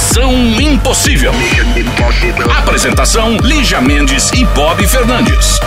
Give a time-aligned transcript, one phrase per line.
[0.00, 1.30] Missão Impossível.
[2.58, 5.60] Apresentação: Lígia Mendes e Bob Fernandes.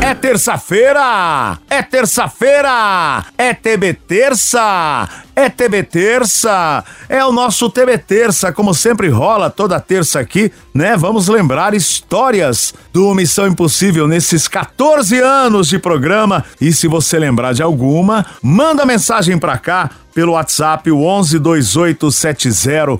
[0.00, 1.58] É terça-feira!
[1.68, 3.24] É terça-feira!
[3.36, 5.08] É TB Terça!
[5.34, 6.84] É TB Terça!
[7.08, 10.96] É o nosso TB Terça, como sempre rola toda terça aqui, né?
[10.96, 16.44] Vamos lembrar histórias do Missão Impossível nesses 14 anos de programa.
[16.60, 22.98] E se você lembrar de alguma, manda mensagem pra cá pelo WhatsApp, o 11 2870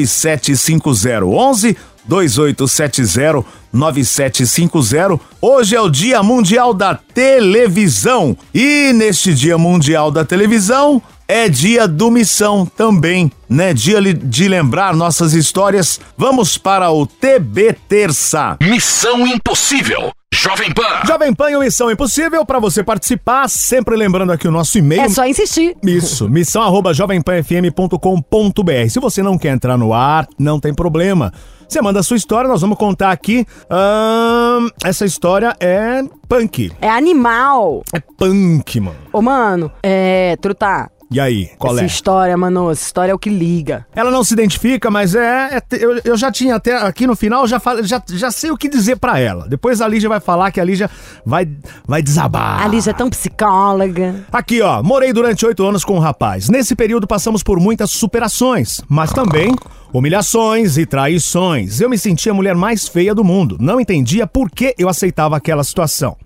[0.00, 1.24] 9750.
[1.24, 5.20] 11 2870 9750.
[5.40, 11.86] Hoje é o Dia Mundial da Televisão e neste Dia Mundial da Televisão é dia
[11.86, 13.72] do Missão também, né?
[13.72, 16.00] Dia de lembrar nossas histórias.
[16.18, 18.56] Vamos para o TB Terça.
[18.60, 20.10] Missão Impossível.
[20.42, 21.04] Jovem Pan.
[21.06, 25.02] Jovem Pan e o Missão Impossível para você participar, sempre lembrando aqui o nosso e-mail.
[25.02, 25.76] É só insistir.
[25.82, 28.88] Isso, missão arroba jovempanfm.com.br.
[28.88, 31.30] Se você não quer entrar no ar, não tem problema.
[31.68, 33.44] Você manda a sua história, nós vamos contar aqui.
[33.68, 36.72] Ahn, essa história é punk.
[36.80, 37.82] É animal.
[37.92, 38.96] É punk, mano.
[39.12, 40.38] Ô, mano, é.
[40.40, 40.90] Truta.
[41.10, 41.86] E aí, qual essa é?
[41.86, 43.84] história, mano, essa história é o que liga.
[43.94, 45.56] Ela não se identifica, mas é.
[45.56, 48.56] é eu, eu já tinha até aqui no final, já, fal- já, já sei o
[48.56, 49.48] que dizer pra ela.
[49.48, 50.88] Depois a Lígia vai falar que a Lígia
[51.26, 51.48] vai,
[51.84, 52.62] vai desabar.
[52.62, 54.24] A Lígia é tão psicóloga.
[54.32, 56.48] Aqui, ó, morei durante oito anos com um rapaz.
[56.48, 59.54] Nesse período passamos por muitas superações, mas também
[59.92, 61.80] humilhações e traições.
[61.80, 63.56] Eu me sentia a mulher mais feia do mundo.
[63.60, 66.16] Não entendia por que eu aceitava aquela situação.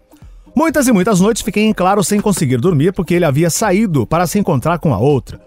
[0.57, 4.25] Muitas e muitas noites fiquei em claro sem conseguir dormir porque ele havia saído para
[4.25, 5.41] se encontrar com a outra.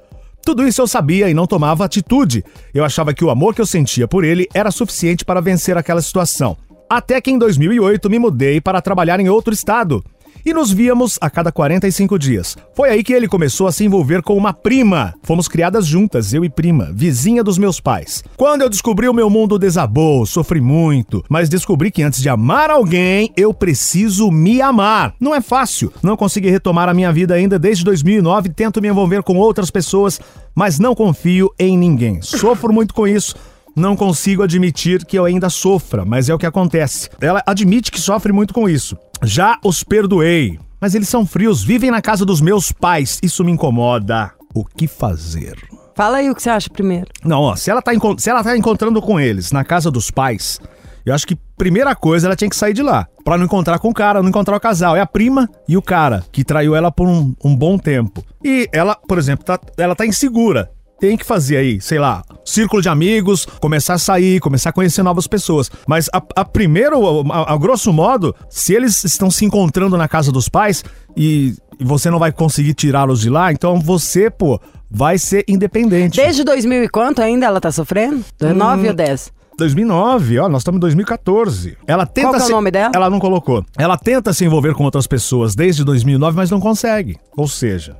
[0.44, 2.44] Tudo isso eu sabia e não tomava atitude.
[2.74, 6.02] Eu achava que o amor que eu sentia por ele era suficiente para vencer aquela
[6.02, 6.58] situação.
[6.90, 10.04] Até que em 2008 me mudei para trabalhar em outro estado.
[10.46, 12.58] E nos víamos a cada 45 dias.
[12.76, 15.14] Foi aí que ele começou a se envolver com uma prima.
[15.24, 18.24] Fomos criadas juntas, eu e prima, vizinha dos meus pais.
[18.36, 22.70] Quando eu descobri o meu mundo desabou, sofri muito, mas descobri que antes de amar
[22.70, 25.14] alguém, eu preciso me amar.
[25.20, 25.92] Não é fácil.
[26.02, 30.20] Não consegui retomar a minha vida ainda desde 2009, tento me envolver com outras pessoas,
[30.56, 32.22] mas não confio em ninguém.
[32.22, 33.36] Sofro muito com isso.
[33.78, 37.11] Não consigo admitir que eu ainda sofra, mas é o que acontece.
[37.22, 38.98] Ela admite que sofre muito com isso.
[39.23, 43.20] Já os perdoei, mas eles são frios, vivem na casa dos meus pais.
[43.22, 44.32] Isso me incomoda.
[44.54, 45.58] O que fazer?
[45.95, 47.08] Fala aí o que você acha primeiro.
[47.23, 50.60] Não, ó, se ela tá, se ela tá encontrando com eles na casa dos pais,
[51.05, 53.08] eu acho que primeira coisa ela tinha que sair de lá.
[53.23, 54.95] Pra não encontrar com o cara, não encontrar o casal.
[54.95, 58.23] É a prima e o cara que traiu ela por um, um bom tempo.
[58.44, 60.70] E ela, por exemplo, tá, ela tá insegura.
[61.00, 65.04] Tem que fazer aí, sei lá, círculo de amigos, começar a sair, começar a conhecer
[65.04, 65.70] novas pessoas.
[65.88, 66.98] Mas a, a primeiro,
[67.32, 70.84] a, a grosso modo, se eles estão se encontrando na casa dos pais
[71.16, 74.60] e, você não vai conseguir tirá-los de lá, então você, pô,
[74.90, 76.18] vai ser independente.
[76.20, 78.26] Desde 2000 e quanto ainda ela tá sofrendo?
[78.42, 78.54] Hum.
[78.56, 79.32] 9 ou 10?
[79.60, 81.78] 2009, ó, nós estamos em 2014.
[81.88, 82.92] Ela tenta Qual que é o se- nome dela?
[82.96, 83.64] Ela não colocou.
[83.78, 87.18] Ela tenta se envolver com outras pessoas desde 2009, mas não consegue.
[87.36, 87.96] Ou seja,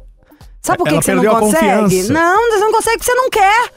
[0.68, 2.04] Sabe por que, que você não consegue?
[2.12, 3.72] Não, você não consegue porque você não quer.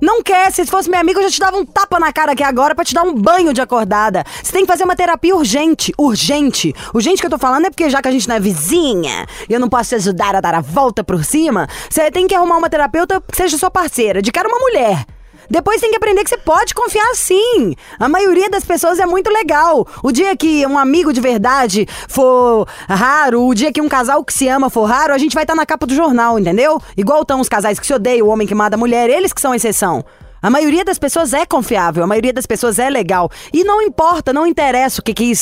[0.00, 0.50] Não quer.
[0.50, 2.86] Se fosse meu amigo, eu já te dava um tapa na cara aqui agora pra
[2.86, 4.24] te dar um banho de acordada.
[4.42, 5.92] Você tem que fazer uma terapia urgente.
[5.98, 6.74] Urgente.
[6.94, 9.52] Urgente que eu tô falando é porque já que a gente não é vizinha e
[9.52, 12.56] eu não posso te ajudar a dar a volta por cima, você tem que arrumar
[12.56, 14.22] uma terapeuta que seja sua parceira.
[14.22, 15.04] De cara, uma mulher.
[15.48, 17.74] Depois tem que aprender que você pode confiar sim.
[17.98, 19.86] A maioria das pessoas é muito legal.
[20.02, 24.32] O dia que um amigo de verdade for raro, o dia que um casal que
[24.32, 26.80] se ama for raro, a gente vai estar na capa do jornal, entendeu?
[26.96, 29.40] Igual estão os casais que se odeiam, o homem que mata a mulher, eles que
[29.40, 30.04] são exceção.
[30.44, 33.30] A maioria das pessoas é confiável, a maioria das pessoas é legal.
[33.50, 35.32] E não importa, não interessa o que, que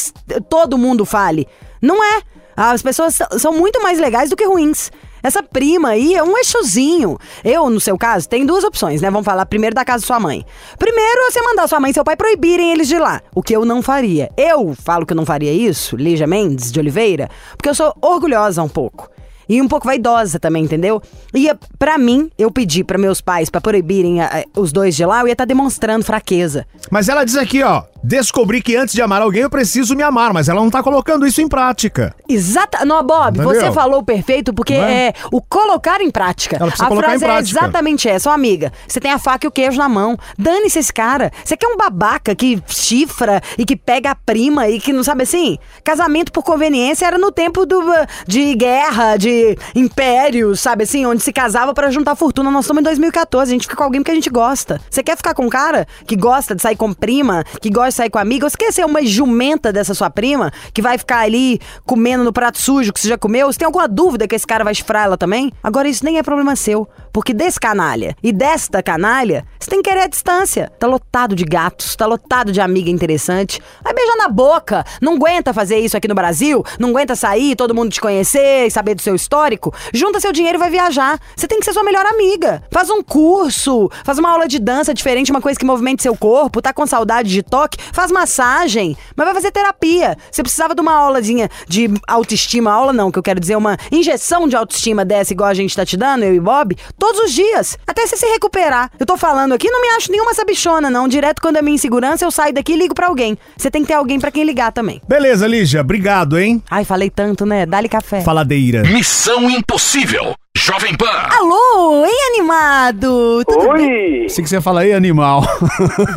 [0.48, 1.48] todo mundo fale.
[1.80, 2.22] Não é.
[2.56, 4.92] As pessoas são muito mais legais do que ruins.
[5.22, 7.18] Essa prima aí é um eixozinho.
[7.44, 9.10] Eu, no seu caso, tem duas opções, né?
[9.10, 10.44] Vamos falar primeiro da casa de sua mãe.
[10.78, 13.20] Primeiro, você mandar sua mãe e seu pai proibirem eles de lá.
[13.34, 14.30] O que eu não faria.
[14.36, 18.62] Eu falo que eu não faria isso, Lígia Mendes de Oliveira, porque eu sou orgulhosa
[18.62, 19.08] um pouco.
[19.48, 21.02] E um pouco vaidosa também, entendeu?
[21.34, 25.04] E eh, pra mim, eu pedi pra meus pais pra proibirem ah, os dois de
[25.04, 26.66] lá, eu ia estar demonstrando fraqueza.
[26.90, 27.82] Mas ela diz aqui, ó.
[28.02, 31.24] Descobri que antes de amar alguém eu preciso me amar, mas ela não tá colocando
[31.24, 32.14] isso em prática.
[32.28, 32.84] Exata.
[32.84, 33.60] Não, Bob, Entendeu?
[33.60, 35.08] você falou perfeito porque é?
[35.08, 36.56] é o colocar em prática.
[36.56, 37.58] Ela precisa a colocar frase em prática.
[37.58, 38.72] é exatamente essa, ó, amiga.
[38.88, 40.18] Você tem a faca e o queijo na mão.
[40.36, 41.30] Dane-se esse cara.
[41.44, 45.22] Você quer um babaca que chifra e que pega a prima e que não sabe
[45.22, 45.56] assim?
[45.84, 51.06] Casamento por conveniência era no tempo do, uh, de guerra, de império, sabe assim?
[51.06, 52.50] Onde se casava pra juntar fortuna.
[52.50, 54.80] Nós estamos em 2014, a gente fica com alguém porque a gente gosta.
[54.90, 57.96] Você quer ficar com um cara que gosta de sair com prima, que gosta de
[57.96, 62.24] sair com você quer ser uma jumenta dessa sua prima que vai ficar ali comendo
[62.24, 63.52] no prato sujo que você já comeu?
[63.52, 65.52] Você tem alguma dúvida que esse cara vai chifrar ela também?
[65.62, 66.88] Agora, isso nem é problema seu.
[67.12, 70.72] Porque desse canalha e desta canalha, você tem que querer a distância.
[70.78, 73.60] Tá lotado de gatos, tá lotado de amiga interessante.
[73.82, 74.84] Vai beijar na boca.
[75.00, 76.64] Não aguenta fazer isso aqui no Brasil?
[76.78, 79.74] Não aguenta sair, todo mundo te conhecer e saber do seu histórico?
[79.92, 81.20] Junta seu dinheiro e vai viajar.
[81.36, 82.62] Você tem que ser sua melhor amiga.
[82.70, 86.62] Faz um curso, faz uma aula de dança diferente, uma coisa que movimente seu corpo,
[86.62, 90.16] tá com saudade de toque, faz massagem, mas vai fazer terapia.
[90.30, 94.48] Você precisava de uma aulazinha de autoestima, aula não, que eu quero dizer, uma injeção
[94.48, 97.76] de autoestima dessa, igual a gente tá te dando, eu e Bob, todos os dias,
[97.84, 98.88] até você se recuperar.
[98.96, 101.08] Eu tô falando aqui, não me acho nenhuma sabichona, não.
[101.08, 103.36] Direto quando é minha insegurança, eu saio daqui e ligo pra alguém.
[103.56, 105.02] Você tem que ter alguém pra quem ligar também.
[105.08, 106.62] Beleza, Lígia, obrigado, hein?
[106.70, 107.66] Ai, falei tanto, né?
[107.66, 108.20] Dá-lhe café.
[108.20, 108.82] Faladeira.
[108.82, 110.36] Missão Impossível.
[110.64, 111.06] Jovem Pan.
[111.40, 113.42] Alô, hein, animado?
[113.48, 114.20] Tudo bem?
[114.22, 114.28] Oi!
[114.28, 115.42] Sei que você fala aí, animal.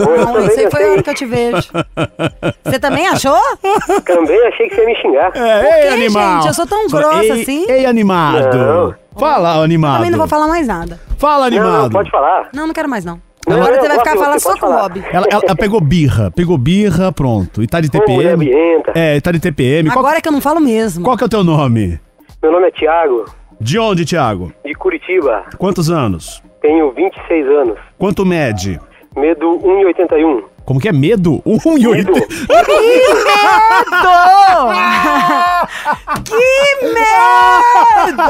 [0.07, 1.68] Oi, Não, esse aí foi a hora que eu te vejo.
[2.63, 3.36] Você também achou?
[4.06, 5.31] também achei que você ia me xingar.
[5.36, 6.36] É, ei, quê, animal.
[6.42, 6.47] gente?
[6.50, 7.65] Eu sou tão grossa ei, assim?
[7.68, 8.56] Ei, animado.
[8.56, 8.95] Não.
[9.19, 9.95] Fala, animado.
[9.97, 11.00] Também não vou falar mais nada.
[11.18, 11.83] Fala, animado.
[11.83, 12.50] não, pode falar.
[12.53, 13.19] Não, não quero mais, não.
[13.48, 14.74] Não, Agora você vai ficar falando só com o.
[14.74, 15.03] Bob.
[15.12, 17.63] Ela, ela- ela pegou birra, pegou birra, pronto.
[17.63, 18.51] E tá de TPM.
[18.94, 19.89] É, tá de TPM.
[19.89, 21.03] Qual, Agora é que eu não falo mesmo.
[21.03, 22.00] qual que é o teu nome?
[22.44, 23.25] Meu nome é Thiago,
[23.65, 24.51] De onde, Thiago?
[24.63, 25.44] de Curitiba.
[25.57, 26.39] Quantos anos?
[26.62, 27.79] Tenho 26 anos.
[27.97, 28.79] Quanto mede?
[29.17, 30.44] Medo 1,81.
[30.65, 31.41] Como que é medo?
[31.45, 32.12] Um e Medo.
[32.13, 32.25] oito.
[36.23, 38.23] Que medo!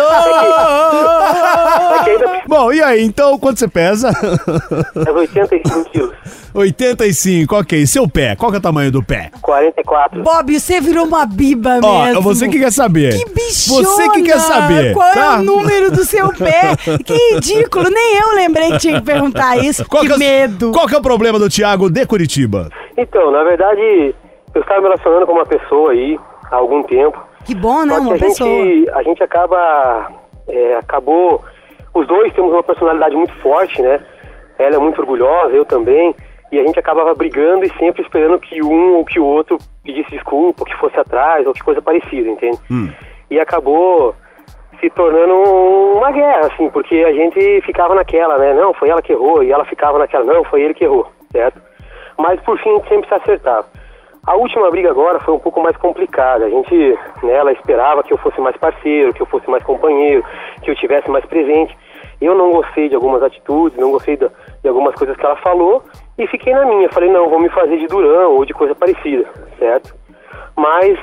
[1.93, 4.11] É que ainda Bom, e aí, então, quanto você pesa?
[4.13, 6.11] precisa 85 quilos.
[6.53, 7.85] 85, ok.
[7.85, 9.29] Seu pé, qual que é o tamanho do pé?
[9.41, 10.23] 44.
[10.23, 12.21] Bob, você virou uma biba Ó, mesmo.
[12.21, 13.17] você que quer saber.
[13.17, 13.83] Que bichona!
[13.83, 14.93] Você que quer saber.
[14.93, 15.19] Qual tá?
[15.19, 16.75] é o número do seu pé?
[17.03, 19.83] Que ridículo, nem eu lembrei que tinha que perguntar isso.
[19.85, 20.71] Qual que que é o- medo.
[20.71, 22.24] Qual que é o problema do Thiago de Curitiba?
[22.97, 24.15] Então, na verdade,
[24.53, 26.19] eu estava me relacionando com uma pessoa aí
[26.51, 27.21] há algum tempo.
[27.45, 27.93] Que bom, né?
[27.93, 28.49] Só que Uma a pessoa.
[28.49, 30.11] gente, a gente acaba.
[30.47, 31.43] é, acabou.
[31.93, 33.99] Os dois temos uma personalidade muito forte, né?
[34.57, 36.15] Ela é muito orgulhosa, eu também.
[36.51, 40.11] E a gente acabava brigando e sempre esperando que um ou que o outro pedisse
[40.11, 42.57] desculpa, que fosse atrás, ou que coisa parecida, entende?
[43.29, 44.15] E acabou
[44.79, 45.33] se tornando
[45.97, 48.53] uma guerra, assim, porque a gente ficava naquela, né?
[48.53, 51.59] Não, foi ela que errou, e ela ficava naquela, não, foi ele que errou, certo?
[52.17, 53.65] Mas por fim a gente sempre se acertava.
[54.27, 56.45] A última briga agora foi um pouco mais complicada.
[56.45, 56.75] A gente,
[57.21, 60.23] né, ela esperava que eu fosse mais parceiro, que eu fosse mais companheiro,
[60.63, 61.77] que eu tivesse mais presente.
[62.19, 64.31] Eu não gostei de algumas atitudes, não gostei da-
[64.63, 65.83] de algumas coisas que ela falou
[66.17, 66.89] e fiquei na minha.
[66.89, 69.25] Falei, não, vou me fazer de durão ou de coisa parecida,
[69.59, 69.93] certo?
[70.55, 70.97] Mas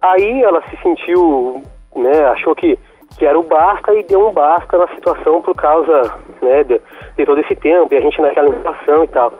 [0.00, 1.60] aí ela se sentiu,
[1.94, 2.78] né, achou que,
[3.18, 6.80] que era o basta e deu um basta na situação por causa, né, de,
[7.16, 9.32] de todo esse tempo e a gente naquela situação e tal.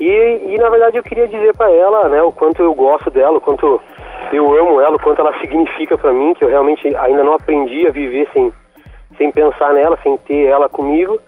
[0.00, 3.38] E, e na verdade eu queria dizer pra ela, né, o quanto eu gosto dela,
[3.38, 3.80] o quanto
[4.32, 7.86] eu amo ela, o quanto ela significa pra mim, que eu realmente ainda não aprendi
[7.86, 8.52] a viver sem,
[9.16, 11.18] sem pensar nela, sem ter ela comigo.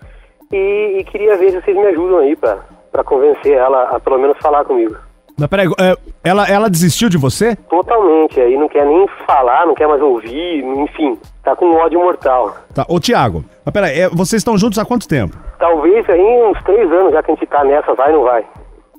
[0.53, 2.59] E, e queria ver se vocês me ajudam aí pra,
[2.91, 4.97] pra convencer ela a pelo menos falar comigo.
[5.39, 7.57] Mas peraí, é, ela, ela desistiu de você?
[7.57, 12.55] Totalmente, aí não quer nem falar, não quer mais ouvir, enfim, tá com ódio mortal.
[12.75, 12.85] Tá.
[12.87, 15.35] Ô, Thiago, mas peraí, é, vocês estão juntos há quanto tempo?
[15.59, 18.45] Talvez aí uns três anos já que a gente tá nessa, vai ou não vai?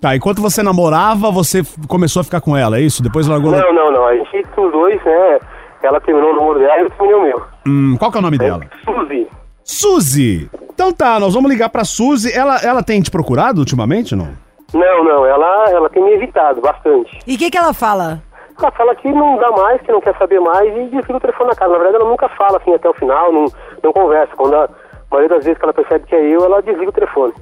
[0.01, 3.03] Tá, enquanto você namorava, você começou a ficar com ela, é isso?
[3.03, 3.51] Depois largou...
[3.51, 5.39] Não, não, não, a gente, os dois, né,
[5.83, 7.42] ela terminou o número dela e eu terminei o meu.
[7.68, 8.62] Hum, qual que é o nome dela?
[8.83, 9.27] Suzy,
[9.63, 10.50] Suzy!
[10.73, 12.33] Então tá, nós vamos ligar pra Suzy.
[12.33, 14.30] Ela, ela tem te procurado ultimamente, não?
[14.73, 17.19] não, não, ela, ela tem me evitado bastante.
[17.28, 18.23] E o que, que ela fala?
[18.59, 21.49] Ela fala que não dá mais, que não quer saber mais e desliga o telefone
[21.49, 21.73] na casa.
[21.73, 23.45] Na verdade, ela nunca fala assim até o final, não,
[23.83, 24.35] não conversa.
[24.35, 24.69] Quando a, a
[25.11, 27.33] maioria das vezes que ela percebe que é eu, ela desliga o telefone.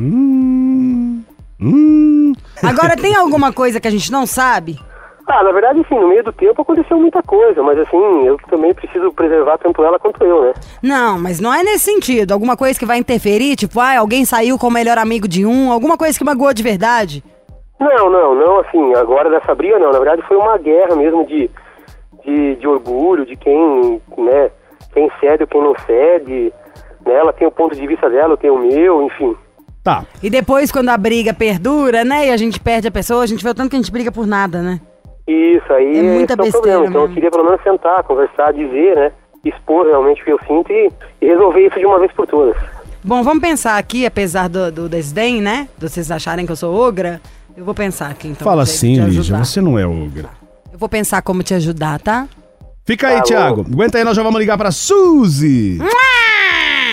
[0.00, 0.97] Hum.
[1.60, 2.32] Hum.
[2.62, 4.78] Agora tem alguma coisa que a gente não sabe?
[5.30, 8.72] Ah, na verdade, sim, no meio do tempo aconteceu muita coisa, mas assim, eu também
[8.72, 10.54] preciso preservar tanto ela quanto eu, né?
[10.82, 12.32] Não, mas não é nesse sentido.
[12.32, 15.70] Alguma coisa que vai interferir, tipo, ah, alguém saiu com o melhor amigo de um,
[15.70, 17.22] alguma coisa que magoou de verdade.
[17.78, 19.92] Não, não, não, assim, agora dessa briga não.
[19.92, 21.50] Na verdade foi uma guerra mesmo de,
[22.24, 24.50] de, de orgulho, de quem, né,
[24.94, 26.52] quem cede ou quem não cede.
[27.04, 27.14] Né?
[27.14, 29.36] Ela tem o ponto de vista dela, eu tenho o meu, enfim.
[29.88, 30.04] Tá.
[30.22, 33.42] E depois, quando a briga perdura, né, e a gente perde a pessoa, a gente
[33.42, 34.82] vê o tanto que a gente briga por nada, né?
[35.26, 36.86] Isso aí É muita esse é o besteira problema.
[36.88, 39.12] Então eu queria pelo menos sentar, conversar, dizer, né?
[39.46, 40.90] Expor realmente o que eu sinto e,
[41.22, 42.54] e resolver isso de uma vez por todas.
[43.02, 45.66] Bom, vamos pensar aqui, apesar do, do desdém, né?
[45.78, 47.18] De vocês acharem que eu sou ogra,
[47.56, 48.44] eu vou pensar aqui então.
[48.44, 50.28] Fala assim, Lígia, você não é ogra.
[50.70, 52.28] Eu vou pensar como te ajudar, tá?
[52.84, 53.22] Fica aí, Alô?
[53.22, 53.66] Thiago.
[53.72, 55.78] Aguenta aí, nós já vamos ligar pra Suzy.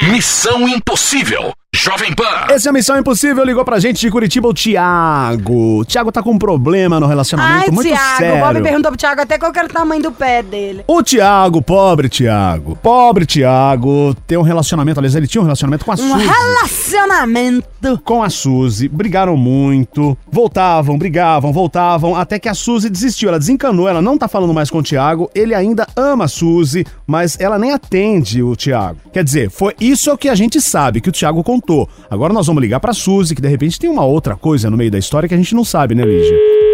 [0.09, 1.51] Missão Impossível.
[1.75, 2.23] Jovem Pan.
[2.53, 5.79] Esse é a Missão Impossível, ligou pra gente de Curitiba o Thiago.
[5.81, 8.37] O Thiago tá com um problema no relacionamento Ai, muito Thiago, sério.
[8.37, 10.85] o Bob perguntou pro Thiago até qual era o tamanho do pé dele.
[10.87, 15.91] O Thiago, pobre Thiago, pobre Thiago, tem um relacionamento, aliás, ele tinha um relacionamento com
[15.91, 16.25] a Um Suzy.
[16.25, 17.65] relacionamento.
[18.05, 23.87] Com a Suzy, brigaram muito, voltavam, brigavam, voltavam, até que a Suzy desistiu, ela desencanou,
[23.89, 27.59] ela não tá falando mais com o Thiago, ele ainda ama a Suzy, mas ela
[27.59, 28.97] nem atende o Thiago.
[29.11, 31.64] Quer dizer, foi isso é o que a gente sabe, que o Thiago contou.
[32.09, 34.91] Agora nós vamos ligar pra Suzy, que de repente tem uma outra coisa no meio
[34.91, 36.64] da história que a gente não sabe, né, Lígia?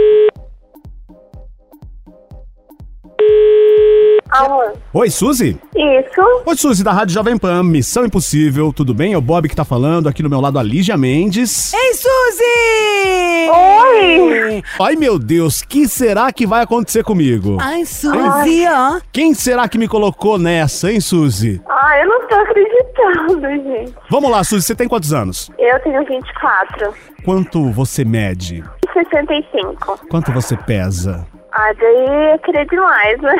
[4.93, 5.57] Oi, Suzy?
[5.75, 6.41] Isso?
[6.45, 9.13] Oi, Suzy, da Rádio Jovem Pan, Missão Impossível, tudo bem?
[9.13, 11.73] É o Bob que tá falando, aqui no meu lado a Lígia Mendes.
[11.73, 13.49] Ei, Suzy!
[13.51, 14.63] Oi!
[14.79, 17.57] Ai, meu Deus, que será que vai acontecer comigo?
[17.61, 18.99] Ai, Suzy, ó.
[19.11, 21.61] Quem será que me colocou nessa, hein, Suzy?
[21.69, 23.93] Ah, eu não tô acreditando, gente.
[24.09, 25.51] Vamos lá, Suzy, você tem quantos anos?
[25.57, 26.93] Eu tenho 24.
[27.23, 28.63] Quanto você mede?
[28.93, 29.99] 65.
[30.09, 31.25] Quanto você pesa?
[31.53, 33.35] Ah, daí é querer demais, né?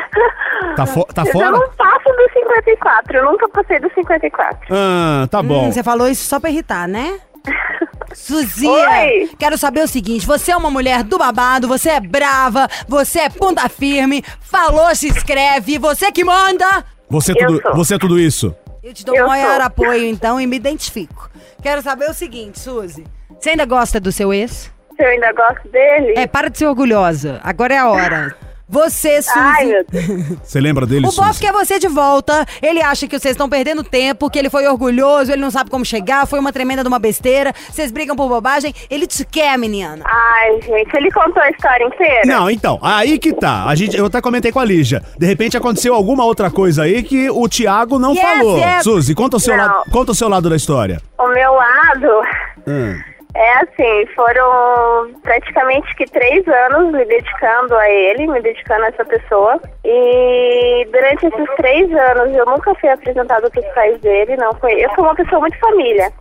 [0.75, 1.51] Tá fo- tá Eu fora?
[1.51, 3.17] não passo dos 54.
[3.17, 4.67] Eu nunca passei dos 54.
[4.69, 5.67] Ah, tá bom.
[5.67, 7.19] Hum, você falou isso só pra irritar, né?
[8.13, 9.29] Suzia, Oi.
[9.39, 13.29] quero saber o seguinte: você é uma mulher do babado, você é brava, você é
[13.29, 16.85] ponta firme, falou, se inscreve, você que manda.
[17.09, 18.53] Você é Eu tudo, você é tudo isso.
[18.83, 19.65] Eu te dou Eu o maior sou.
[19.65, 21.29] apoio, então, e me identifico.
[21.61, 23.05] Quero saber o seguinte, Suzy:
[23.39, 24.71] você ainda gosta do seu ex?
[24.95, 26.13] Se eu ainda gosto dele?
[26.17, 27.39] É, para de ser orgulhosa.
[27.43, 28.35] Agora é a hora.
[28.73, 29.37] Você, Suzy.
[29.37, 30.05] Ai, meu Deus.
[30.47, 31.41] Você lembra dele, O Bob Suzy?
[31.41, 32.45] quer você de volta.
[32.61, 35.83] Ele acha que vocês estão perdendo tempo, que ele foi orgulhoso, ele não sabe como
[35.83, 37.51] chegar, foi uma tremenda de uma besteira.
[37.69, 38.73] Vocês brigam por bobagem.
[38.89, 39.99] Ele te quer, menina.
[40.05, 42.21] Ai, gente, ele contou a história inteira?
[42.25, 43.65] Não, então, aí que tá.
[43.65, 45.03] A gente, eu até comentei com a Lígia.
[45.19, 48.57] De repente aconteceu alguma outra coisa aí que o Thiago não Yes, falou.
[48.57, 48.83] yes.
[48.83, 49.65] Suzy, conta o, seu Não.
[49.67, 51.01] lado, conta o seu lado da história.
[51.19, 52.21] O meu lado
[52.65, 52.97] Hum.
[53.35, 59.05] É assim, foram praticamente que três anos me dedicando a ele, me dedicando a essa
[59.05, 59.59] pessoa.
[59.85, 64.73] E durante esses três anos eu nunca fui apresentada para os pais dele, não foi.
[64.83, 66.11] Eu sou uma pessoa muito família.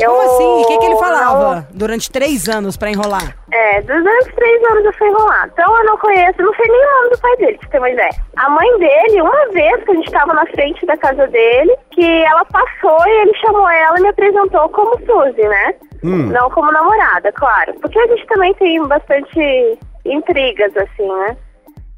[0.00, 0.44] Eu Como assim?
[0.62, 3.36] O que, que ele não- falava durante três anos pra enrolar?
[3.52, 5.48] É, durante três anos eu fui enrolar.
[5.52, 7.78] Então eu não conheço, não sei nem o nome do pai dele, pra você ter
[7.78, 8.10] uma ideia.
[8.36, 12.24] A mãe dele, uma vez que a gente tava na frente da casa dele, que
[12.24, 15.74] ela passou e ele chamou ela e me apresentou como Suzy, né?
[16.02, 17.74] Não como namorada, claro.
[17.80, 21.36] Porque a gente também tem bastante intrigas, assim, né?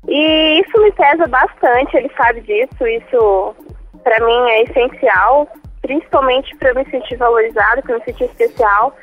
[0.07, 3.55] E isso me pesa bastante, ele sabe disso, isso
[4.03, 5.49] pra mim é essencial,
[5.83, 8.95] principalmente eu me sentir valorizada, pra eu me sentir especial.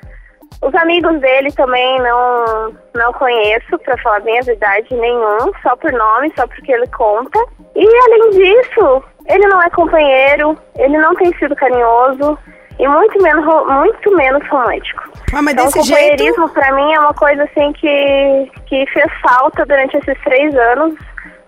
[0.61, 5.91] Os amigos dele também não, não conheço, pra falar bem a verdade, nenhum, só por
[5.91, 7.39] nome, só porque ele conta.
[7.75, 12.37] E além disso, ele não é companheiro, ele não tem sido carinhoso
[12.79, 15.03] e muito menos, muito menos romântico.
[15.33, 16.01] Ah, mas Então, desse o jeito.
[16.09, 20.95] companheirismo pra mim é uma coisa assim que, que fez falta durante esses três anos.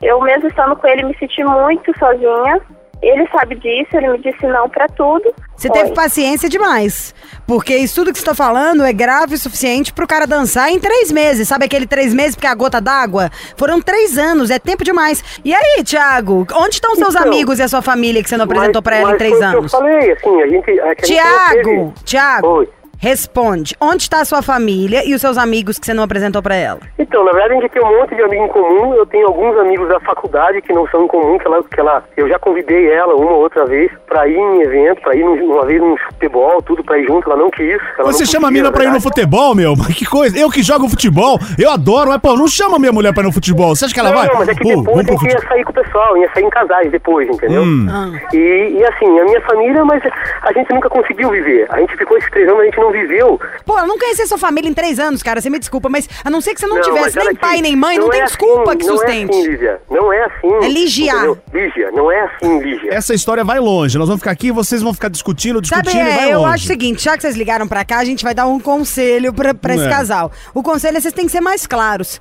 [0.01, 2.61] Eu mesmo estando com ele me senti muito sozinha.
[3.01, 5.33] Ele sabe disso, ele me disse não pra tudo.
[5.55, 7.13] Você teve paciência demais.
[7.47, 10.79] Porque isso tudo que você tá falando é grave o suficiente pro cara dançar em
[10.79, 11.47] três meses.
[11.47, 13.29] Sabe aquele três meses porque é a gota d'água?
[13.55, 15.23] Foram três anos, é tempo demais.
[15.43, 18.45] E aí, Thiago, onde estão seus Então, amigos e a sua família que você não
[18.45, 19.71] apresentou pra ela em três anos?
[19.73, 20.71] Eu falei, assim, a gente.
[21.03, 22.69] Tiago, Tiago, Oi.
[22.97, 23.75] Responde.
[23.79, 26.79] Onde está a sua família e os seus amigos que você não apresentou pra ela?
[26.97, 28.93] Então, na verdade, a gente tem um monte de amigo em comum.
[28.93, 32.03] Eu tenho alguns amigos da faculdade que não são em comum, que ela, que ela
[32.15, 35.65] eu já convidei ela uma ou outra vez pra ir em evento, pra ir uma
[35.65, 37.29] vez num futebol, tudo pra ir junto.
[37.29, 37.79] Ela não quis.
[37.97, 39.75] ela Você não chama a mina pra ir no futebol, meu?
[39.75, 40.37] Mas que coisa.
[40.37, 43.31] Eu que jogo futebol, eu adoro, mas pô, não chama minha mulher pra ir no
[43.31, 43.75] futebol.
[43.75, 44.29] Você acha que ela não, vai?
[44.37, 47.27] mas é que Pô, depois ia sair com o pessoal, ia sair em casais depois,
[47.29, 47.63] entendeu?
[47.63, 47.87] Hum.
[48.33, 50.01] E, e assim, a minha família, mas
[50.41, 51.65] a gente nunca conseguiu viver.
[51.69, 53.39] A gente ficou esses três anos, a gente não viveu.
[53.65, 55.41] Pô, eu não conheci sua família em três anos, cara.
[55.41, 57.61] Você me desculpa, mas a não ser que você não, mas tivesse nem aqui, pai
[57.61, 59.35] nem mãe, não, tem é desculpa assim, que não sustente.
[59.35, 59.81] É assim, Lígia.
[59.89, 60.53] Não é assim.
[60.53, 61.37] É entendeu?
[61.53, 62.93] Lígia, não é assim, Lígia.
[62.93, 63.97] Essa história vai longe.
[63.97, 66.39] Nós vamos ficar aqui e vocês vão ficar discutindo, Sabe, discutindo e vai é, eu
[66.41, 66.53] longe.
[66.53, 69.33] acho o seguinte, já que vocês ligaram pra cá, a gente vai dar um conselho
[69.33, 69.89] pra, pra esse É.
[69.89, 70.31] casal.
[70.53, 72.19] O conselho é vocês têm que ser mais claros.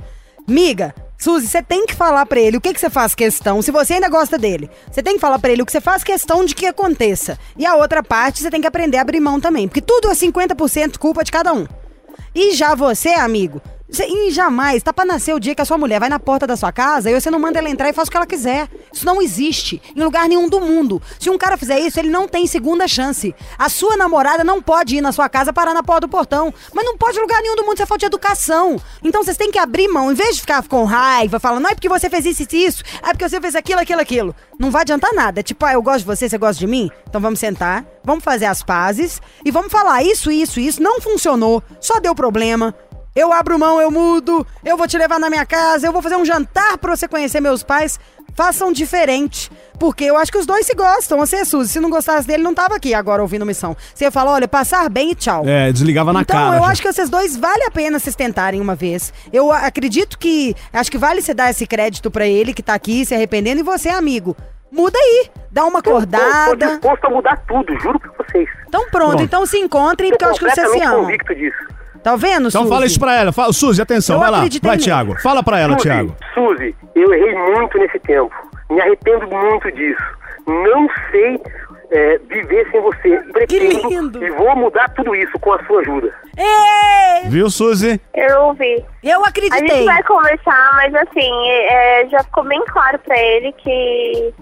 [0.48, 3.70] Miga, Suzy, você tem que falar pra ele o que, que você faz questão, se
[3.70, 4.70] você ainda gosta dele.
[4.90, 7.38] Você tem que falar pra ele o que você faz questão de que aconteça.
[7.56, 9.66] E a outra parte, você tem que aprender a abrir mão também.
[9.66, 11.66] Porque tudo é 50% culpa de cada um.
[12.34, 16.00] E já você, amigo, E jamais, tá pra nascer o dia que a sua mulher
[16.00, 18.10] vai na porta da sua casa e você não manda ela entrar e faz o
[18.10, 18.68] que ela quiser.
[18.92, 21.00] Isso não existe em lugar nenhum do mundo.
[21.20, 23.34] Se um cara fizer isso, ele não tem segunda chance.
[23.56, 26.52] A sua namorada não pode ir na sua casa parar na porta do portão.
[26.74, 28.80] Mas não pode em lugar nenhum do mundo, isso é falta de educação.
[29.04, 31.74] Então vocês têm que abrir mão, em vez de ficar com raiva, falando, não é
[31.74, 34.34] porque você fez isso e isso, é porque você fez aquilo, aquilo, aquilo.
[34.58, 35.40] Não vai adiantar nada.
[35.40, 36.90] É tipo, ah, eu gosto de você, você gosta de mim?
[37.08, 40.82] Então vamos sentar, vamos fazer as pazes e vamos falar isso, isso, isso.
[40.82, 42.74] Não funcionou, só deu problema.
[43.16, 46.16] Eu abro mão, eu mudo, eu vou te levar na minha casa, eu vou fazer
[46.16, 47.98] um jantar pra você conhecer meus pais.
[48.34, 49.50] Façam diferente.
[49.78, 51.16] Porque eu acho que os dois se gostam.
[51.16, 53.74] Você, Suzy, se não gostasse dele, não tava aqui agora ouvindo missão.
[53.94, 55.42] Você ia falar, olha, passar bem e tchau.
[55.46, 56.56] É, desligava na então, cara.
[56.58, 56.68] eu já.
[56.70, 59.10] acho que vocês dois vale a pena vocês tentarem uma vez.
[59.32, 60.54] Eu acredito que.
[60.70, 63.62] Acho que vale você dar esse crédito pra ele que tá aqui se arrependendo e
[63.62, 64.36] você, amigo.
[64.70, 65.30] Muda aí.
[65.50, 66.66] Dá uma Eu tô acordada.
[66.66, 68.48] disposto a mudar tudo, juro pra vocês.
[68.68, 69.22] Então pronto, Pronto.
[69.22, 71.04] então se encontrem, porque eu acho que vocês se amam.
[71.04, 71.56] convicto disso.
[72.06, 72.68] Tá vendo, Então Suzy?
[72.72, 73.32] fala isso pra ela.
[73.32, 74.38] Fala, Suzy, atenção, Eu vai lá.
[74.38, 74.78] Vai, nele.
[74.84, 75.20] Thiago.
[75.20, 76.16] Fala pra ela, Suzy, Thiago.
[76.34, 78.30] Suzy, eu errei muito nesse tempo.
[78.70, 80.04] Me arrependo muito disso.
[80.46, 81.40] Não sei
[81.90, 83.16] é, viver sem você.
[83.32, 84.24] Pretendo lindo.
[84.24, 86.14] e vou mudar tudo isso com a sua ajuda.
[87.24, 88.00] Viu, Suzy?
[88.14, 88.84] Eu ouvi.
[89.02, 89.66] Eu A acreditei.
[89.68, 94.32] gente vai conversar, mas assim, é, já ficou bem claro pra ele que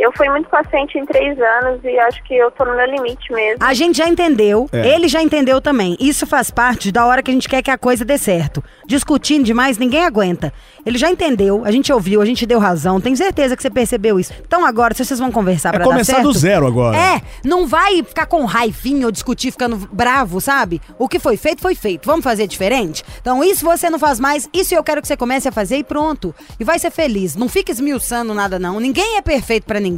[0.00, 3.32] eu fui muito paciente em três anos e acho que eu tô no meu limite
[3.32, 3.58] mesmo.
[3.64, 4.88] A gente já entendeu, É.
[4.94, 5.96] ele já entendeu também.
[6.00, 8.62] Isso faz parte da hora que a gente quer que a coisa dê certo.
[8.86, 10.52] Discutindo demais, ninguém aguenta.
[10.84, 13.00] Ele já entendeu, a gente ouviu, a gente deu razão.
[13.00, 14.32] Tenho certeza que você percebeu isso.
[14.46, 16.32] Então agora, se vocês vão conversar É pra começar dar certo...
[16.32, 16.96] do zero agora.
[16.96, 20.80] É, não vai ficar com raivinha ou discutir ficando bravo, sabe?
[20.98, 22.06] O que foi feito, foi feito.
[22.06, 23.04] Vamos fazer diferente?
[23.20, 25.84] Então isso você não faz mais, isso eu quero que você comece a fazer e
[25.84, 26.34] pronto.
[26.58, 27.36] E vai ser feliz.
[27.36, 28.80] Não fica esmiuçando nada não.
[28.80, 29.89] Ninguém é perfeito pra ninguém.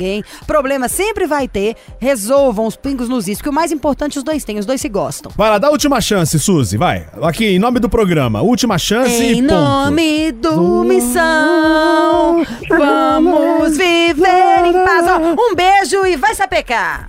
[0.47, 1.77] Problema sempre vai ter.
[1.99, 4.89] Resolvam os pingos nos is, porque o mais importante os dois têm, os dois se
[4.89, 5.33] gostam.
[5.37, 6.77] Vai lá, dá a última chance, Suzy.
[6.77, 7.07] Vai.
[7.23, 8.43] Aqui, em nome do programa.
[8.43, 9.55] Última chance e Em ponto.
[9.55, 15.07] nome do Missão, vamos viver em paz.
[15.09, 15.19] Ó,
[15.51, 17.07] um beijo e vai sapecar.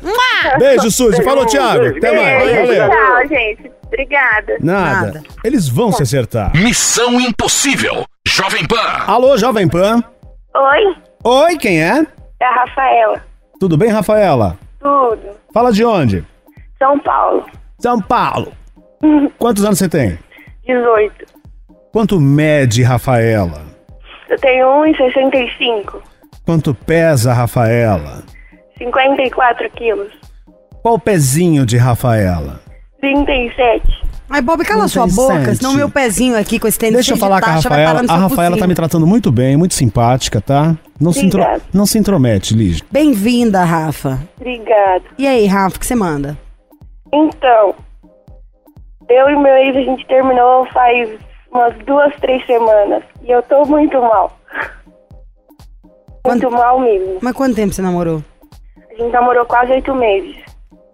[0.58, 1.22] Beijo, Suzy.
[1.22, 1.86] Falou, Thiago.
[1.96, 2.42] Até mais.
[2.44, 2.60] beijo.
[2.66, 2.88] Valeu.
[2.90, 3.70] Tchau, gente.
[3.86, 4.56] Obrigada.
[4.60, 5.06] Nada.
[5.06, 5.22] Nada.
[5.44, 6.52] Eles vão se acertar.
[6.56, 8.04] Missão Impossível.
[8.26, 9.04] Jovem Pan.
[9.06, 10.02] Alô, Jovem Pan.
[10.54, 12.06] Oi, Oi, quem é?
[12.40, 13.22] É a Rafaela.
[13.58, 14.58] Tudo bem, Rafaela?
[14.80, 15.30] Tudo.
[15.52, 16.24] Fala de onde?
[16.78, 17.44] São Paulo.
[17.78, 18.52] São Paulo.
[19.38, 20.18] Quantos anos você tem?
[20.66, 21.26] 18.
[21.92, 23.64] Quanto mede, Rafaela?
[24.28, 26.02] Eu tenho 1,65.
[26.44, 28.22] Quanto pesa, Rafaela?
[28.78, 30.12] 54 quilos.
[30.82, 32.60] Qual o pezinho de Rafaela?
[33.00, 33.82] 37.
[34.28, 37.36] Ai, Bob, cala sua boca, senão meu pezinho aqui com esse tênis Deixa eu falar
[37.38, 38.02] de com a Rafaela.
[38.08, 40.76] A Rafaela tá me tratando muito bem, muito simpática, tá?
[41.00, 41.28] Não se,
[41.72, 42.84] não se intromete, Lígia.
[42.90, 44.18] Bem-vinda, Rafa.
[44.36, 45.04] Obrigada.
[45.16, 46.36] E aí, Rafa, o que você manda?
[47.12, 47.74] Então,
[49.08, 51.08] eu e meu ex a gente terminou faz
[51.52, 53.04] umas duas, três semanas.
[53.22, 54.36] E eu tô muito mal.
[56.26, 57.18] Muito Quanto- mal mesmo.
[57.22, 58.22] Mas quanto tempo você namorou?
[58.90, 60.34] A gente namorou quase oito meses.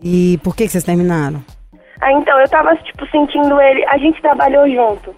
[0.03, 1.43] E por que, que vocês terminaram?
[2.03, 3.85] Aí então, eu tava, tipo, sentindo ele.
[3.87, 5.15] A gente trabalhou junto.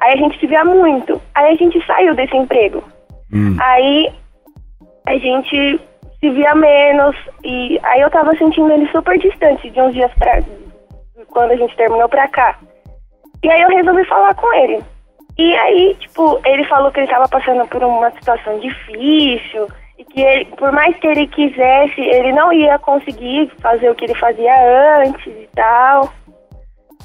[0.00, 1.20] Aí a gente se via muito.
[1.34, 2.82] Aí a gente saiu desse emprego.
[3.60, 4.10] Aí
[5.06, 5.80] a gente
[6.18, 7.14] se via menos.
[7.44, 10.40] E aí eu tava sentindo ele super distante de uns dias pra.
[11.28, 12.58] Quando a gente terminou pra cá.
[13.42, 14.82] E aí eu resolvi falar com ele.
[15.38, 19.68] E aí, tipo, ele falou que ele tava passando por uma situação difícil.
[19.98, 24.06] E que ele, por mais que ele quisesse, ele não ia conseguir fazer o que
[24.06, 24.54] ele fazia
[25.02, 26.10] antes e tal.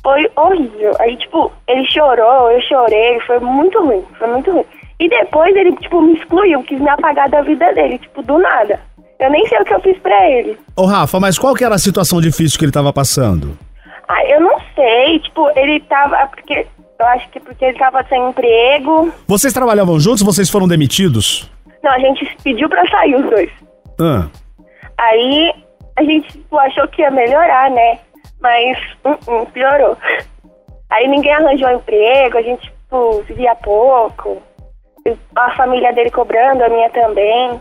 [0.04, 0.94] Foi horrível.
[1.00, 4.66] Aí, tipo, ele chorou, eu chorei, foi muito ruim, foi muito ruim.
[5.00, 8.80] E depois ele, tipo, me excluiu, quis me apagar da vida dele, tipo, do nada.
[9.20, 10.58] Eu nem sei o que eu fiz pra ele.
[10.76, 13.58] Ô, Rafa, mas qual que era a situação difícil que ele tava passando?
[14.08, 16.28] Ah, eu não sei, tipo, ele tava.
[16.28, 16.66] Porque,
[17.00, 19.12] eu acho que porque ele tava sem emprego.
[19.28, 20.24] Vocês trabalhavam juntos?
[20.24, 21.50] Vocês foram demitidos?
[21.84, 23.50] Não, a gente pediu pra sair os dois.
[24.00, 24.28] Ah.
[24.98, 25.54] Aí
[25.98, 28.00] a gente tipo, achou que ia melhorar, né?
[28.42, 29.98] Mas hum, hum, piorou.
[30.90, 34.42] Aí ninguém arranjou emprego, a gente tipo, se via pouco.
[35.36, 37.60] A família dele cobrando, a minha também.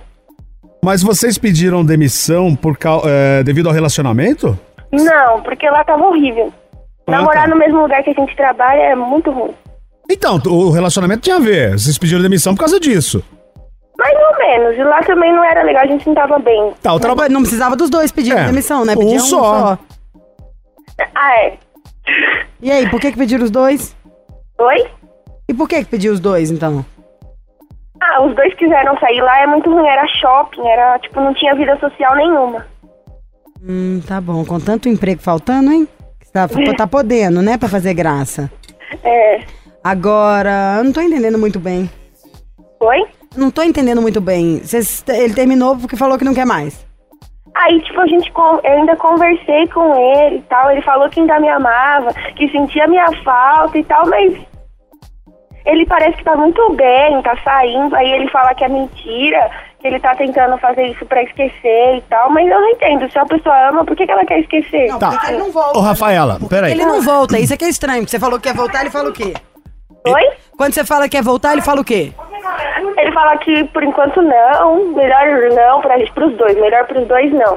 [0.85, 4.59] Mas vocês pediram demissão por é, devido ao relacionamento?
[4.93, 6.53] Não, porque lá tava horrível.
[7.07, 7.51] Ah, Namorar tá.
[7.51, 9.55] no mesmo lugar que a gente trabalha é muito ruim.
[10.11, 11.73] Então, o relacionamento tinha a ver.
[11.73, 13.23] Vocês pediram demissão por causa disso.
[13.99, 14.77] Mais ou menos.
[14.79, 16.73] E lá também não era legal, a gente não tava bem.
[16.83, 17.33] Tá, o trabalho.
[17.33, 18.95] Não precisava dos dois pedirem É, demissão, né?
[18.95, 19.39] um Pedia um só.
[19.77, 19.79] só.
[21.19, 21.59] Ah, é.
[22.61, 23.97] E aí, por que, que pediram os dois?
[24.59, 24.87] Oi?
[25.49, 26.85] E por que, que pediu os dois, então?
[28.01, 29.87] Ah, os dois quiseram sair lá, é muito ruim.
[29.87, 32.67] Era shopping, era, tipo, não tinha vida social nenhuma.
[33.67, 34.45] Hum, tá bom.
[34.45, 35.89] Com tanto emprego faltando, hein?
[36.33, 38.51] Tá, tá podendo, né, pra fazer graça.
[39.03, 39.41] É.
[39.83, 41.91] Agora, eu não tô entendendo muito bem.
[42.81, 43.07] Oi?
[43.37, 44.63] Não tô entendendo muito bem.
[44.65, 46.86] Cês- ele terminou porque falou que não quer mais.
[47.59, 51.41] Aí, tipo, a gente, eu ainda conversei com ele e tal, ele falou que ainda
[51.41, 54.35] me amava, que sentia minha falta e tal, mas
[55.65, 59.87] ele parece que tá muito bem, tá saindo, aí ele fala que é mentira, que
[59.89, 63.25] ele tá tentando fazer isso pra esquecer e tal, mas eu não entendo, se a
[63.25, 64.89] pessoa ama, por que, que ela quer esquecer?
[64.89, 65.19] Não, Tá.
[65.29, 65.79] ele não volta.
[65.79, 66.73] Ô, Rafaela, peraí.
[66.73, 68.01] Ele não volta, isso é que é estranho.
[68.03, 69.33] porque Você falou que quer voltar, ele fala o quê?
[70.07, 70.23] Oi?
[70.57, 72.13] Quando você fala que quer voltar, ele fala o quê?
[73.07, 77.55] Ele fala que por enquanto não, melhor não pra, pros dois, melhor pros dois não.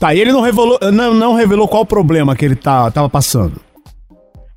[0.00, 3.08] Tá, e ele não revelou, não, não revelou qual o problema que ele tá, tava
[3.08, 3.60] passando.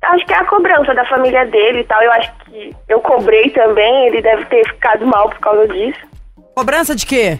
[0.02, 2.02] Acho que é a cobrança da família dele e tal.
[2.02, 6.00] Eu acho que eu cobrei também, ele deve ter ficado mal por causa disso.
[6.56, 7.38] Cobrança de quê?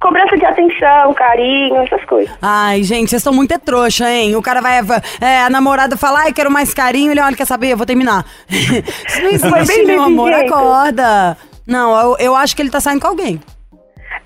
[0.00, 2.34] Cobrança de atenção, carinho, essas coisas.
[2.40, 4.34] Ai, gente, vocês estão muito é trouxa, hein?
[4.34, 4.78] O cara vai.
[5.20, 7.12] é, a namorada fala, ai, quero mais carinho.
[7.12, 7.72] Ele, olha, quer saber?
[7.72, 8.24] Eu vou terminar.
[8.48, 10.32] Isso não Foi existe, meu amor.
[10.32, 10.54] jeito.
[10.54, 11.36] Acorda.
[11.66, 13.40] Não, eu, eu acho que ele tá saindo com alguém.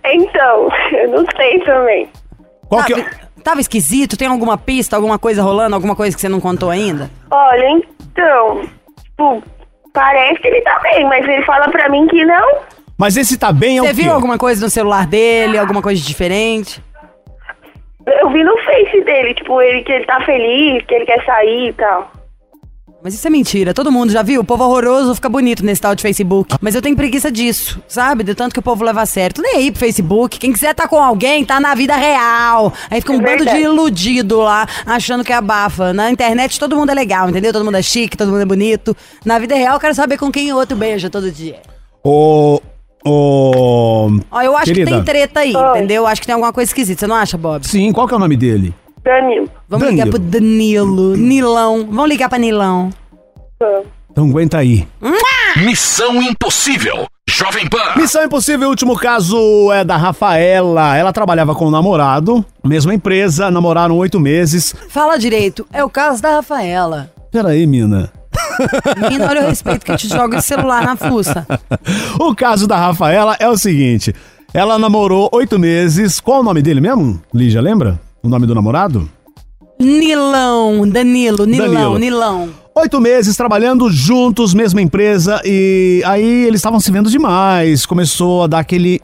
[0.05, 2.09] Então, eu não sei também.
[2.68, 3.03] Qual que é...
[3.03, 4.16] Tava, tava esquisito?
[4.16, 7.11] Tem alguma pista, alguma coisa rolando, alguma coisa que você não contou ainda?
[7.31, 8.68] Olha, então,
[9.03, 9.42] tipo,
[9.92, 12.59] parece que ele tá bem, mas ele fala pra mim que não.
[12.98, 14.03] Mas esse tá bem é o Você quê?
[14.03, 16.83] viu alguma coisa no celular dele, alguma coisa diferente?
[18.07, 21.68] Eu vi no Face dele, tipo, ele que ele tá feliz, que ele quer sair
[21.68, 22.11] e tal.
[23.02, 24.42] Mas isso é mentira, todo mundo já viu?
[24.42, 26.54] O povo horroroso fica bonito nesse tal de Facebook.
[26.60, 28.22] Mas eu tenho preguiça disso, sabe?
[28.22, 29.34] De tanto que o povo leva a sério.
[29.34, 30.38] Tô nem aí pro Facebook.
[30.38, 32.70] Quem quiser tá com alguém, tá na vida real.
[32.90, 35.94] Aí fica um É bando de iludido lá, achando que abafa.
[35.94, 37.54] Na internet todo mundo é legal, entendeu?
[37.54, 38.94] Todo mundo é chique, todo mundo é bonito.
[39.24, 41.56] Na vida real eu quero saber com quem o outro beija todo dia.
[42.04, 42.60] Ô.
[43.02, 44.10] Ô.
[44.30, 44.90] Ó, eu acho Querida.
[44.90, 45.78] que tem treta aí, Oi.
[45.78, 46.06] entendeu?
[46.06, 47.66] Acho que tem alguma coisa esquisita, você não acha, Bob?
[47.66, 48.74] Sim, qual que é o nome dele?
[49.04, 49.48] Danilo.
[49.68, 49.90] Vamos Danilo.
[49.90, 51.86] ligar pro Danilo, Nilão.
[51.90, 52.90] Vamos ligar pra Nilão.
[54.10, 54.86] Então aguenta aí.
[55.56, 57.06] Missão Impossível.
[57.28, 57.96] Jovem Pan.
[57.96, 60.96] Missão Impossível, o último caso é da Rafaela.
[60.96, 64.74] Ela trabalhava com o namorado, mesma empresa, namoraram oito meses.
[64.88, 67.10] Fala direito, é o caso da Rafaela.
[67.30, 68.10] Peraí, mina.
[69.00, 71.46] Menina, olha o respeito que te joga esse celular na fuça.
[72.18, 74.14] O caso da Rafaela é o seguinte:
[74.52, 76.20] ela namorou oito meses.
[76.20, 77.20] Qual o nome dele mesmo?
[77.32, 78.00] Lígia, lembra?
[78.22, 79.09] O nome do namorado?
[79.78, 81.98] Nilão, Danilo, Nilão, Danilo.
[81.98, 82.48] Nilão.
[82.76, 87.87] Oito meses trabalhando juntos, mesma empresa, e aí eles estavam se vendo demais.
[87.87, 89.00] Começou a dar aquele.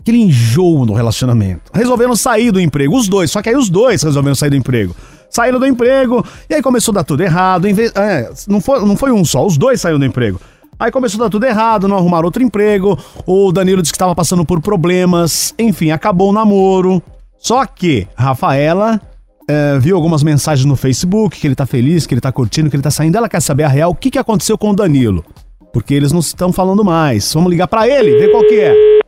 [0.00, 1.70] aquele enjoo no relacionamento.
[1.72, 4.94] Resolveram sair do emprego, os dois, só que aí os dois resolveram sair do emprego.
[5.30, 7.62] Saíram do emprego, e aí começou a dar tudo errado.
[7.72, 10.40] vez- é, não, foi, não foi um só, os dois saíram do emprego.
[10.78, 12.98] Aí começou a dar tudo errado, não arrumaram outro emprego.
[13.26, 15.54] O Danilo disse que estava passando por problemas.
[15.58, 17.02] Enfim, acabou o namoro.
[17.40, 19.00] Só que Rafaela
[19.48, 22.76] é, viu algumas mensagens no Facebook que ele tá feliz, que ele tá curtindo, que
[22.76, 23.16] ele tá saindo.
[23.16, 25.24] Ela quer saber a real, o que, que aconteceu com o Danilo.
[25.72, 27.32] Porque eles não estão falando mais.
[27.32, 29.00] Vamos ligar pra ele, ver qual que é.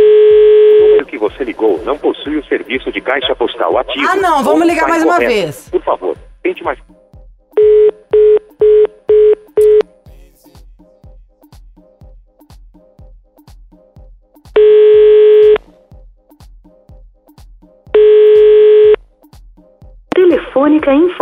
[0.00, 4.08] O número que você ligou não possui o serviço de caixa postal ativo.
[4.08, 5.68] Ah, não, vamos ligar mais uma vez.
[5.70, 6.78] Por favor, tente mais.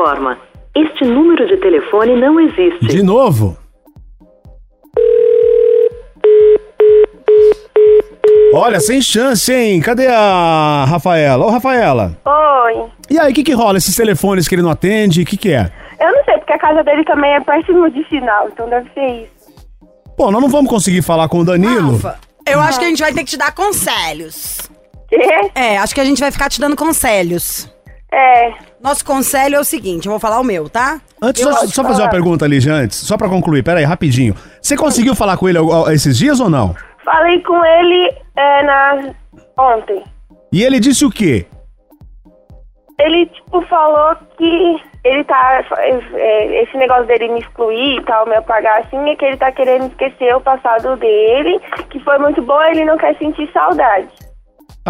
[0.08, 0.38] Informa.
[0.74, 2.86] Este número de telefone não existe.
[2.86, 3.56] De novo.
[8.54, 9.80] Olha, sem chance, hein?
[9.80, 11.44] Cadê a Rafaela?
[11.44, 12.16] Ô, Rafaela.
[12.24, 12.86] Oi.
[13.10, 13.76] E aí, o que que rola?
[13.76, 15.70] Esses telefones que ele não atende, o que que é?
[16.00, 19.06] Eu não sei, porque a casa dele também é péssimo de sinal, então deve ser
[19.06, 19.68] isso.
[20.16, 21.92] Pô, nós não vamos conseguir falar com o Danilo.
[21.92, 24.58] Rafa, eu acho que a gente vai ter que te dar conselhos.
[25.08, 25.50] Quê?
[25.54, 27.70] É, acho que a gente vai ficar te dando conselhos.
[28.12, 28.67] É.
[28.80, 31.00] Nosso conselho é o seguinte, eu vou falar o meu, tá?
[31.20, 32.98] Antes, Eu só, só fazer uma pergunta ali, antes.
[32.98, 34.34] Só pra concluir, pera aí, rapidinho.
[34.62, 35.58] Você conseguiu falar com ele
[35.92, 36.74] esses dias ou não?
[37.04, 39.14] Falei com ele é, na...
[39.58, 40.04] ontem.
[40.52, 41.46] E ele disse o quê?
[43.00, 45.64] Ele, tipo, falou que ele tá.
[46.14, 49.52] é, esse negócio dele me excluir e tal, me apagar assim, é que ele tá
[49.52, 51.60] querendo esquecer o passado dele,
[51.90, 54.08] que foi muito bom, ele não quer sentir saudade.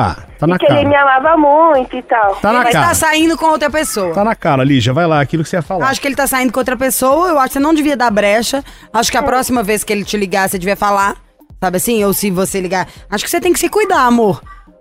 [0.01, 1.17] Ah, tá na que ele me cara.
[1.17, 2.37] amava muito e tal.
[2.37, 2.87] Tá na Mas cara.
[2.87, 4.15] tá saindo com outra pessoa.
[4.15, 4.93] Tá na cara, Lígia.
[4.93, 5.89] Vai lá, aquilo que você ia falar.
[5.89, 8.11] Acho que ele tá saindo com outra pessoa, eu acho que você não devia dar
[8.11, 8.63] brecha.
[8.93, 11.17] Acho que a próxima vez que ele te ligar, você devia falar.
[11.61, 12.05] Sabe assim?
[12.05, 12.87] Ou se você ligar.
[13.11, 14.41] Acho que você tem que se cuidar, amor.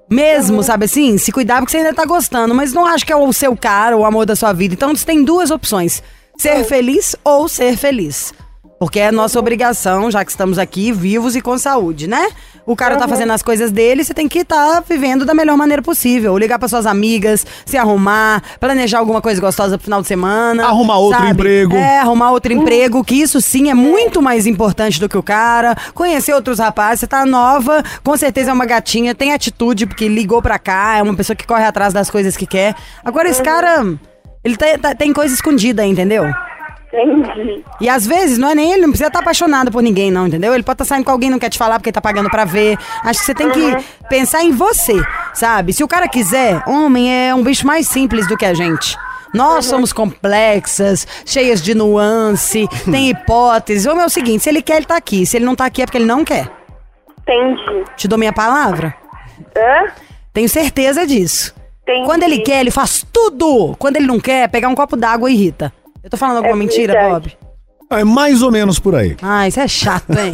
[0.10, 1.18] Mesmo, sabe assim?
[1.18, 2.54] Se cuidar porque você ainda tá gostando.
[2.54, 4.76] Mas não acho que é o seu cara, o amor da sua vida.
[4.76, 6.04] Então você tem duas opções:
[6.38, 8.34] ser feliz ou ser feliz.
[8.80, 12.28] Porque é nossa obrigação, já que estamos aqui vivos e com saúde, né?
[12.64, 15.82] O cara tá fazendo as coisas dele, você tem que estar vivendo da melhor maneira
[15.82, 16.38] possível.
[16.38, 20.64] Ligar para suas amigas, se arrumar, planejar alguma coisa gostosa pro final de semana.
[20.66, 21.32] Arrumar outro sabe?
[21.32, 21.76] emprego.
[21.76, 25.76] É, arrumar outro emprego, que isso sim é muito mais importante do que o cara.
[25.96, 30.42] Conhecer outros rapazes, você tá nova, com certeza é uma gatinha, tem atitude, porque ligou
[30.42, 32.76] pra cá, é uma pessoa que corre atrás das coisas que quer.
[33.04, 33.86] Agora esse cara,
[34.44, 36.32] ele tá- tá- tem coisa escondida, entendeu?
[36.98, 37.64] Entendi.
[37.80, 40.54] E às vezes não é nem ele, não precisa estar apaixonado por ninguém, não, entendeu?
[40.54, 42.44] Ele pode estar saindo com alguém e não quer te falar porque tá pagando pra
[42.44, 42.78] ver.
[43.04, 43.78] Acho que você tem que
[44.10, 44.94] pensar em você,
[45.34, 45.74] sabe?
[45.74, 48.98] Se o cara quiser, homem é um bicho mais simples do que a gente.
[49.34, 53.88] Nós somos complexas, cheias de nuance, tem hipótese.
[53.88, 55.26] Homem é o seguinte: se ele quer, ele tá aqui.
[55.26, 56.50] Se ele não tá aqui, é porque ele não quer.
[57.22, 57.84] Entendi.
[57.96, 58.96] Te dou minha palavra?
[59.56, 59.92] Hã?
[60.34, 61.54] Tenho certeza disso.
[61.84, 62.06] Entendi.
[62.06, 63.76] Quando ele quer, ele faz tudo.
[63.78, 65.72] Quando ele não quer, pegar um copo d'água irrita.
[66.08, 67.10] Eu tô falando alguma É mentira.
[67.10, 67.38] Bob?
[67.90, 69.16] É mais ou menos por aí.
[69.22, 70.34] Ah, isso é chato, hein?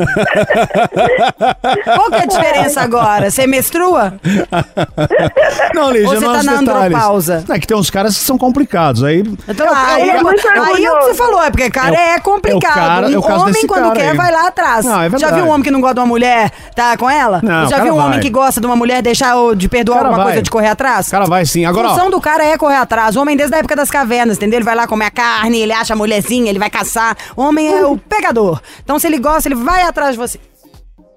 [1.95, 3.29] Qual que é a diferença agora?
[3.29, 4.15] Você menstrua?
[5.75, 6.67] Não, Lígia, Ou você não tá na detalhes.
[6.95, 7.43] andropausa?
[7.49, 9.03] É que tem uns caras que são complicados.
[9.03, 9.23] Aí.
[9.47, 12.13] Então, aí, ele é muito aí é o que você falou, é porque cara É
[12.13, 12.63] o- é, complicado.
[12.63, 14.17] é o cara- é o caso homem, quando cara quer, aí.
[14.17, 14.85] vai lá atrás.
[14.85, 17.39] Não, é Já viu um homem que não gosta de uma mulher, tá com ela?
[17.43, 18.19] Não, o Já viu um homem vai.
[18.21, 20.25] que gosta de uma mulher deixar o- de perdoar O alguma vai.
[20.25, 21.07] coisa de correr atrás?
[21.07, 21.65] O cara vai sim.
[21.65, 21.93] Agora, a ó.
[21.95, 23.15] função do cara é correr atrás.
[23.15, 24.57] O homem desde a época das cavernas, entendeu?
[24.59, 27.15] Ele vai lá comer a carne, ele acha a mulherzinha, ele vai caçar.
[27.35, 28.61] O homem é o pegador.
[28.83, 30.39] Então, se ele gosta, ele vai atrás de você.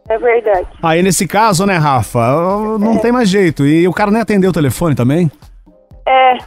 [0.08, 0.66] É verdade.
[0.82, 2.20] Aí nesse caso, né, Rafa,
[2.78, 3.66] não tem mais jeito.
[3.66, 5.30] E o cara nem atendeu o telefone também.
[6.06, 6.38] É.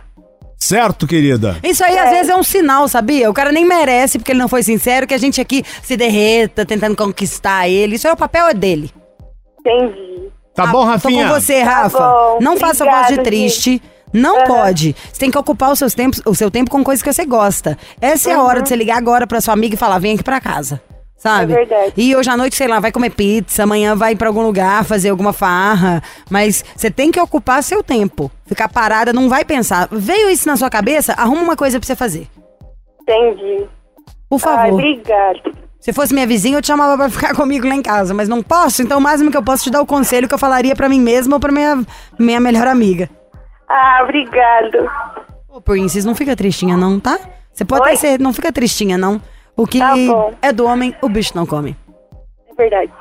[0.58, 1.58] Certo, querida?
[1.64, 3.30] Isso aí, às vezes, é um sinal, sabia?
[3.30, 6.66] O cara nem merece, porque ele não foi sincero, que a gente aqui se derreta
[6.66, 7.96] tentando conquistar ele.
[7.96, 8.92] Isso aí, o papel é dele.
[9.60, 10.30] Entendi.
[10.54, 11.28] Tá bom, Rafinha?
[11.28, 11.98] Tô com você, Rafa.
[11.98, 12.40] bom.
[12.42, 13.82] Não faça voz de triste.
[14.14, 14.96] Não pode.
[15.12, 17.78] Você tem que ocupar os seus tempos, o seu tempo com coisas que você gosta.
[18.02, 20.24] Essa é a hora de você ligar agora pra sua amiga e falar: vem aqui
[20.24, 20.82] pra casa.
[21.20, 21.52] Sabe?
[21.52, 21.94] É verdade.
[21.98, 25.10] E hoje à noite, sei lá, vai comer pizza, amanhã vai pra algum lugar fazer
[25.10, 26.02] alguma farra.
[26.30, 28.32] Mas você tem que ocupar seu tempo.
[28.46, 29.90] Ficar parada, não vai pensar.
[29.92, 31.12] Veio isso na sua cabeça?
[31.14, 32.28] Arruma uma coisa pra você fazer.
[33.02, 33.68] Entendi.
[34.30, 34.74] Por favor.
[34.76, 35.54] obrigado.
[35.82, 38.14] Se fosse minha vizinha, eu te chamava pra ficar comigo lá em casa.
[38.14, 40.40] Mas não posso, então o máximo que eu posso te dar o conselho que eu
[40.40, 41.84] falaria pra mim mesma ou pra minha,
[42.18, 43.10] minha melhor amiga.
[43.70, 44.90] Ah, obrigado.
[45.48, 47.20] Ô, Princess, não fica tristinha não, tá?
[47.54, 47.88] Você pode Oi?
[47.90, 49.22] até ser, não fica tristinha não.
[49.56, 49.94] O que Tá
[50.42, 51.76] é do homem, o bicho não come.
[52.50, 52.92] É verdade.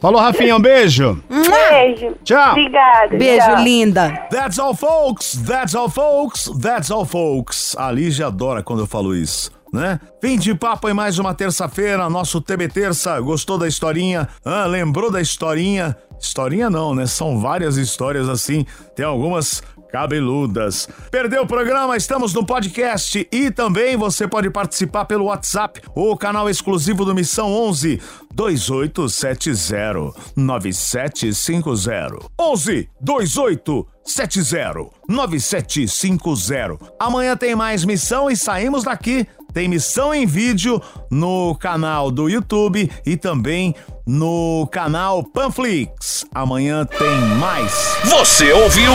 [0.00, 1.22] Falou, Rafinha, um beijo.
[1.30, 2.16] Beijo.
[2.24, 2.50] Tchau.
[2.50, 3.16] Obrigada.
[3.16, 3.62] Beijo, tchau.
[3.62, 4.26] linda.
[4.30, 5.36] That's all, folks.
[5.46, 6.50] That's all, folks.
[6.60, 7.76] That's all, folks.
[7.78, 9.52] A Lígia adora quando eu falo isso.
[9.72, 9.98] Né?
[10.20, 13.18] Fim de papo em mais uma terça-feira, nosso TB Terça.
[13.20, 14.28] Gostou da historinha?
[14.44, 15.96] Ah, lembrou da historinha?
[16.20, 17.06] Historinha não, né?
[17.06, 18.66] São várias histórias assim.
[18.94, 20.88] Tem algumas cabeludas.
[21.10, 21.96] Perdeu o programa?
[21.96, 27.52] Estamos no podcast e também você pode participar pelo WhatsApp, o canal exclusivo do Missão
[27.52, 28.00] 11
[28.34, 32.30] 2870 9750.
[32.40, 36.78] 11 2870 9750.
[36.98, 39.26] Amanhã tem mais missão e saímos daqui.
[39.52, 43.74] Tem missão em vídeo no canal do YouTube e também
[44.06, 46.24] no canal Panflix.
[46.34, 47.96] Amanhã tem mais.
[48.04, 48.92] Você ouviu?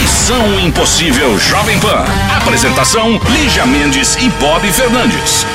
[0.00, 2.04] Missão Impossível Jovem Pan.
[2.36, 5.46] Apresentação: Lígia Mendes e Bob Fernandes.